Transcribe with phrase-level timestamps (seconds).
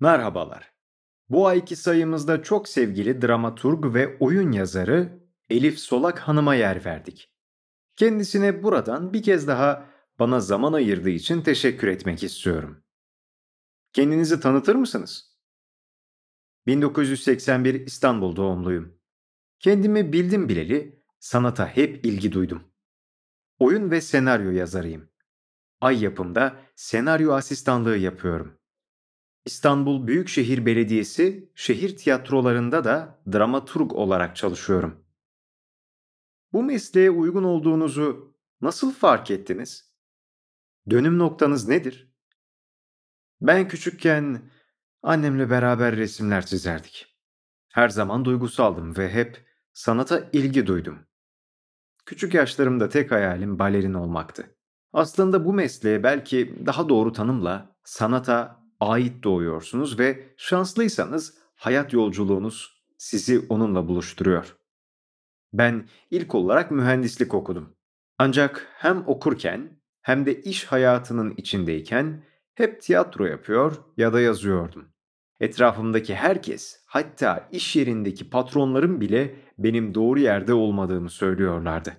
[0.00, 0.72] Merhabalar.
[1.28, 7.32] Bu ayki sayımızda çok sevgili dramaturg ve oyun yazarı Elif Solak Hanım'a yer verdik.
[7.96, 9.86] Kendisine buradan bir kez daha
[10.18, 12.84] bana zaman ayırdığı için teşekkür etmek istiyorum.
[13.92, 15.36] Kendinizi tanıtır mısınız?
[16.66, 18.98] 1981 İstanbul doğumluyum.
[19.58, 22.62] Kendimi bildim bileli sanata hep ilgi duydum.
[23.58, 25.10] Oyun ve senaryo yazarıyım.
[25.80, 28.59] Ay yapımda senaryo asistanlığı yapıyorum.
[29.44, 35.04] İstanbul Büyükşehir Belediyesi şehir tiyatrolarında da dramaturg olarak çalışıyorum.
[36.52, 39.92] Bu mesleğe uygun olduğunuzu nasıl fark ettiniz?
[40.90, 42.12] Dönüm noktanız nedir?
[43.40, 44.50] Ben küçükken
[45.02, 47.16] annemle beraber resimler çizerdik.
[47.68, 50.98] Her zaman duygusaldım ve hep sanata ilgi duydum.
[52.06, 54.56] Küçük yaşlarımda tek hayalim balerin olmaktı.
[54.92, 63.46] Aslında bu mesleğe belki daha doğru tanımla sanata ait doğuyorsunuz ve şanslıysanız hayat yolculuğunuz sizi
[63.48, 64.56] onunla buluşturuyor.
[65.52, 67.76] Ben ilk olarak mühendislik okudum.
[68.18, 74.88] Ancak hem okurken hem de iş hayatının içindeyken hep tiyatro yapıyor ya da yazıyordum.
[75.40, 81.96] Etrafımdaki herkes, hatta iş yerindeki patronlarım bile benim doğru yerde olmadığımı söylüyorlardı.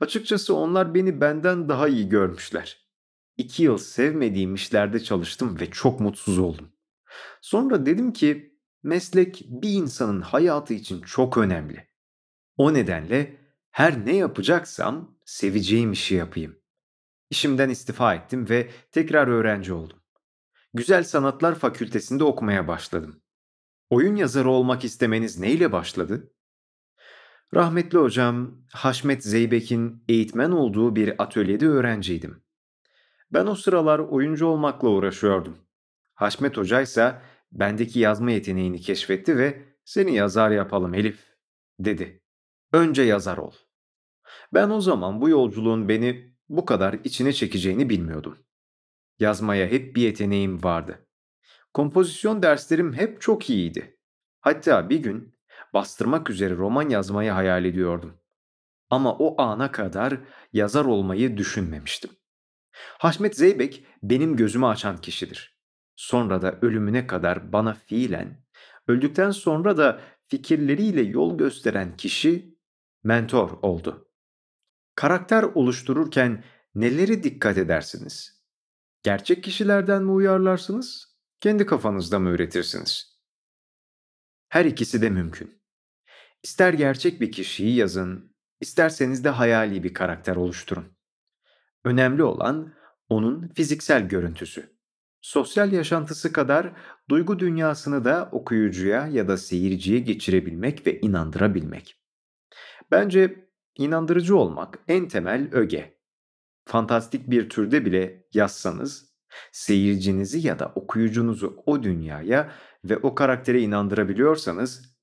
[0.00, 2.87] Açıkçası onlar beni benden daha iyi görmüşler.
[3.38, 6.72] İki yıl sevmediğim işlerde çalıştım ve çok mutsuz oldum.
[7.40, 11.88] Sonra dedim ki meslek bir insanın hayatı için çok önemli.
[12.56, 13.36] O nedenle
[13.70, 16.58] her ne yapacaksam seveceğim işi yapayım.
[17.30, 19.98] İşimden istifa ettim ve tekrar öğrenci oldum.
[20.74, 23.22] Güzel Sanatlar Fakültesinde okumaya başladım.
[23.90, 26.32] Oyun yazarı olmak istemeniz neyle başladı?
[27.54, 32.47] Rahmetli hocam Haşmet Zeybek'in eğitmen olduğu bir atölyede öğrenciydim.
[33.30, 35.58] Ben o sıralar oyuncu olmakla uğraşıyordum.
[36.14, 41.36] Haşmet Hoca ise bendeki yazma yeteneğini keşfetti ve seni yazar yapalım Elif
[41.78, 42.22] dedi.
[42.72, 43.52] Önce yazar ol.
[44.54, 48.38] Ben o zaman bu yolculuğun beni bu kadar içine çekeceğini bilmiyordum.
[49.18, 51.06] Yazmaya hep bir yeteneğim vardı.
[51.74, 53.98] Kompozisyon derslerim hep çok iyiydi.
[54.40, 55.38] Hatta bir gün
[55.74, 58.20] bastırmak üzere roman yazmayı hayal ediyordum.
[58.90, 60.18] Ama o ana kadar
[60.52, 62.10] yazar olmayı düşünmemiştim.
[62.98, 65.58] Haşmet Zeybek benim gözümü açan kişidir.
[65.96, 68.44] Sonra da ölümüne kadar bana fiilen,
[68.88, 72.58] öldükten sonra da fikirleriyle yol gösteren kişi
[73.04, 74.08] mentor oldu.
[74.94, 76.44] Karakter oluştururken
[76.74, 78.42] neleri dikkat edersiniz?
[79.02, 81.18] Gerçek kişilerden mi uyarlarsınız?
[81.40, 83.18] Kendi kafanızda mı üretirsiniz?
[84.48, 85.62] Her ikisi de mümkün.
[86.42, 90.97] İster gerçek bir kişiyi yazın, isterseniz de hayali bir karakter oluşturun.
[91.84, 92.74] Önemli olan
[93.08, 94.78] onun fiziksel görüntüsü.
[95.20, 96.72] Sosyal yaşantısı kadar
[97.08, 102.02] duygu dünyasını da okuyucuya ya da seyirciye geçirebilmek ve inandırabilmek.
[102.90, 105.98] Bence inandırıcı olmak en temel öge.
[106.64, 109.14] Fantastik bir türde bile yazsanız
[109.52, 112.52] seyircinizi ya da okuyucunuzu o dünyaya
[112.84, 114.96] ve o karaktere inandırabiliyorsanız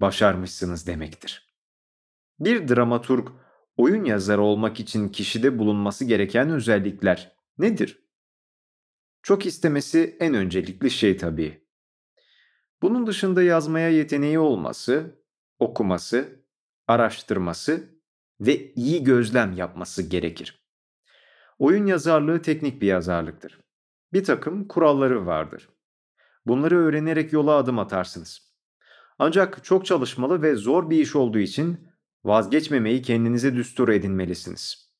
[0.00, 1.54] başarmışsınız demektir.
[2.40, 3.28] Bir dramaturg
[3.76, 8.02] oyun yazarı olmak için kişide bulunması gereken özellikler nedir?
[9.22, 11.62] Çok istemesi en öncelikli şey tabii.
[12.82, 15.22] Bunun dışında yazmaya yeteneği olması,
[15.58, 16.42] okuması,
[16.88, 17.88] araştırması
[18.40, 20.62] ve iyi gözlem yapması gerekir.
[21.58, 23.60] Oyun yazarlığı teknik bir yazarlıktır.
[24.12, 25.68] Bir takım kuralları vardır.
[26.46, 28.52] Bunları öğrenerek yola adım atarsınız.
[29.18, 31.91] Ancak çok çalışmalı ve zor bir iş olduğu için
[32.24, 34.92] vazgeçmemeyi kendinize düstur edinmelisiniz.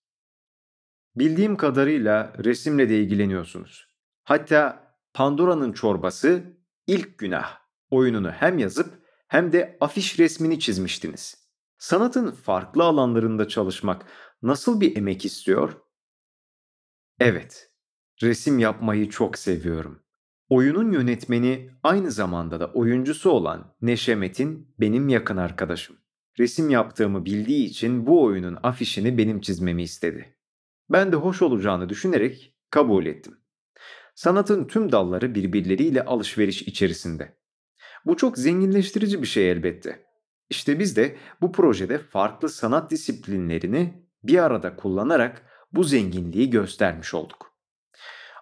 [1.17, 3.89] Bildiğim kadarıyla resimle de ilgileniyorsunuz.
[4.25, 6.43] Hatta Pandora'nın çorbası
[6.87, 7.59] ilk günah
[7.91, 11.49] oyununu hem yazıp hem de afiş resmini çizmiştiniz.
[11.79, 14.07] Sanatın farklı alanlarında çalışmak
[14.43, 15.73] nasıl bir emek istiyor?
[17.21, 17.71] Evet,
[18.23, 20.03] resim yapmayı çok seviyorum.
[20.49, 26.02] Oyunun yönetmeni aynı zamanda da oyuncusu olan Neşe Metin benim yakın arkadaşım.
[26.39, 30.37] Resim yaptığımı bildiği için bu oyunun afişini benim çizmemi istedi.
[30.91, 33.39] Ben de hoş olacağını düşünerek kabul ettim.
[34.15, 37.37] Sanatın tüm dalları birbirleriyle alışveriş içerisinde.
[38.07, 40.07] Bu çok zenginleştirici bir şey elbette.
[40.51, 45.43] İşte biz de bu projede farklı sanat disiplinlerini bir arada kullanarak
[45.73, 47.57] bu zenginliği göstermiş olduk.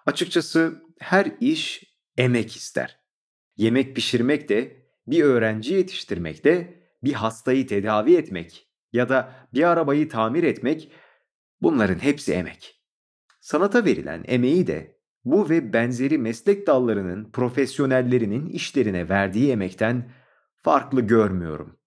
[0.05, 1.83] Açıkçası her iş
[2.17, 2.99] emek ister.
[3.57, 10.09] Yemek pişirmek de, bir öğrenci yetiştirmek de, bir hastayı tedavi etmek ya da bir arabayı
[10.09, 10.91] tamir etmek
[11.61, 12.81] bunların hepsi emek.
[13.41, 20.11] Sanata verilen emeği de Bu ve benzeri meslek dallarının profesyonellerinin işlerine verdiği emekten
[20.55, 21.79] farklı görmüyorum.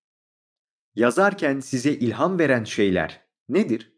[0.94, 3.94] Yazarken size ilham veren şeyler nedir?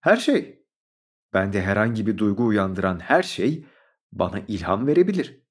[0.00, 0.66] Her şey.
[1.34, 3.66] Bende herhangi bir duygu uyandıran her şey
[4.12, 5.46] bana ilham verebilir.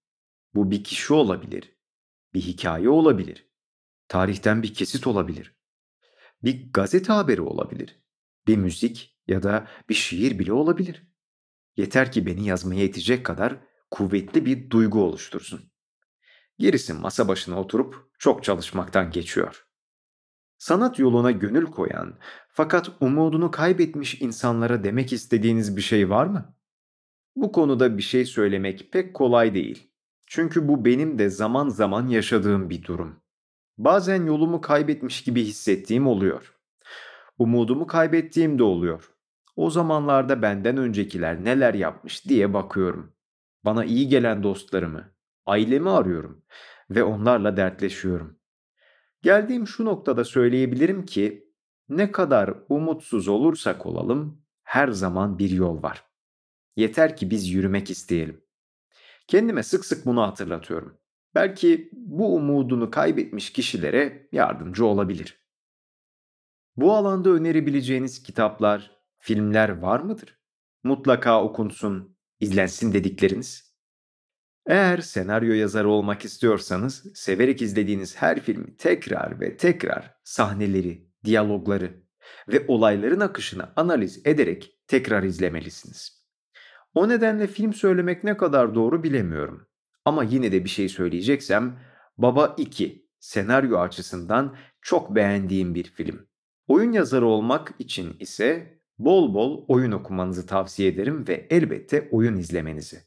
[0.55, 1.77] Bu bir kişi olabilir,
[2.33, 3.48] bir hikaye olabilir,
[4.09, 5.55] tarihten bir kesit olabilir,
[6.43, 8.03] bir gazete haberi olabilir,
[8.47, 11.07] bir müzik ya da bir şiir bile olabilir.
[11.77, 13.57] Yeter ki beni yazmaya itecek kadar
[13.91, 15.71] kuvvetli bir duygu oluştursun.
[16.57, 19.65] Gerisi masa başına oturup çok çalışmaktan geçiyor.
[20.57, 22.19] Sanat yoluna gönül koyan
[22.49, 26.55] fakat umudunu kaybetmiş insanlara demek istediğiniz bir şey var mı?
[27.35, 29.91] Bu konuda bir şey söylemek pek kolay değil.
[30.25, 33.23] Çünkü bu benim de zaman zaman yaşadığım bir durum.
[33.79, 36.55] Bazen yolumu kaybetmiş gibi hissettiğim oluyor.
[37.37, 39.11] Umudumu kaybettiğim de oluyor.
[39.55, 43.13] O zamanlarda benden öncekiler neler yapmış diye bakıyorum.
[43.65, 45.11] Bana iyi gelen dostlarımı,
[45.45, 46.45] ailemi arıyorum
[46.89, 48.39] ve onlarla dertleşiyorum.
[49.21, 51.53] Geldiğim şu noktada söyleyebilirim ki
[51.89, 56.03] ne kadar umutsuz olursak olalım her zaman bir yol var.
[56.75, 58.43] Yeter ki biz yürümek isteyelim.
[59.27, 60.97] Kendime sık sık bunu hatırlatıyorum.
[61.35, 65.39] Belki bu umudunu kaybetmiş kişilere yardımcı olabilir.
[66.75, 70.39] Bu alanda önerebileceğiniz kitaplar, filmler var mıdır?
[70.83, 73.75] Mutlaka okunsun, izlensin dedikleriniz.
[74.65, 82.03] Eğer senaryo yazarı olmak istiyorsanız severek izlediğiniz her filmi tekrar ve tekrar sahneleri, diyalogları
[82.47, 86.25] ve olayların akışını analiz ederek tekrar izlemelisiniz.
[86.93, 89.68] O nedenle film söylemek ne kadar doğru bilemiyorum.
[90.09, 91.79] Ama yine de bir şey söyleyeceksem
[92.17, 96.27] Baba 2 senaryo açısından çok beğendiğim bir film.
[96.67, 103.01] Oyun yazarı olmak için ise bol bol oyun okumanızı tavsiye ederim ve elbette oyun izlemenizi.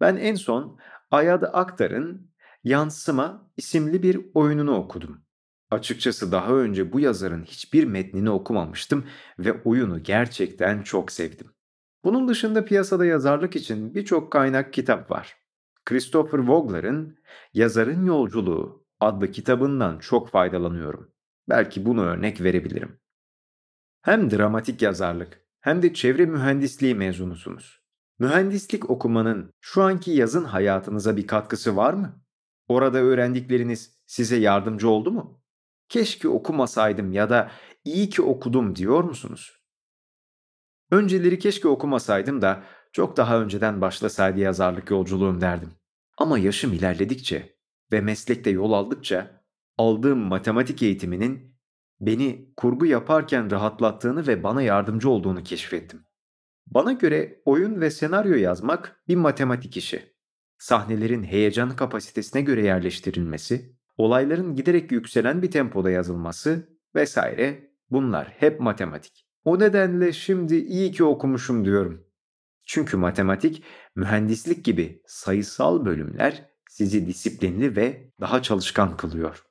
[0.00, 0.78] Ben en son
[1.10, 2.30] Ayad Aktar'ın
[2.64, 5.24] Yansıma isimli bir oyununu okudum.
[5.70, 9.04] Açıkçası daha önce bu yazarın hiçbir metnini okumamıştım
[9.38, 11.50] ve oyunu gerçekten çok sevdim.
[12.04, 15.43] Bunun dışında piyasada yazarlık için birçok kaynak kitap var.
[15.84, 17.18] Christopher Vogler'ın
[17.54, 21.12] Yazarın Yolculuğu adlı kitabından çok faydalanıyorum.
[21.48, 22.98] Belki bunu örnek verebilirim.
[24.02, 27.84] Hem dramatik yazarlık hem de çevre mühendisliği mezunusunuz.
[28.18, 32.22] Mühendislik okumanın şu anki yazın hayatınıza bir katkısı var mı?
[32.68, 35.42] Orada öğrendikleriniz size yardımcı oldu mu?
[35.88, 37.50] Keşke okumasaydım ya da
[37.84, 39.60] iyi ki okudum diyor musunuz?
[40.90, 42.64] Önceleri keşke okumasaydım da
[42.94, 45.70] çok daha önceden başlasaydı yazarlık yolculuğum derdim.
[46.18, 47.56] Ama yaşım ilerledikçe
[47.92, 49.44] ve meslekte yol aldıkça
[49.78, 51.56] aldığım matematik eğitiminin
[52.00, 56.04] beni kurgu yaparken rahatlattığını ve bana yardımcı olduğunu keşfettim.
[56.66, 60.14] Bana göre oyun ve senaryo yazmak bir matematik işi.
[60.58, 69.26] Sahnelerin heyecan kapasitesine göre yerleştirilmesi, olayların giderek yükselen bir tempoda yazılması vesaire bunlar hep matematik.
[69.44, 72.03] O nedenle şimdi iyi ki okumuşum diyorum.
[72.74, 73.62] Çünkü matematik,
[73.94, 79.46] mühendislik gibi sayısal bölümler sizi disiplinli ve daha çalışkan kılıyor.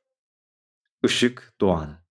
[1.03, 2.02] Işık Doğan